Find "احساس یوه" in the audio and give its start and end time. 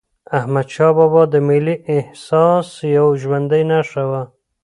1.97-3.13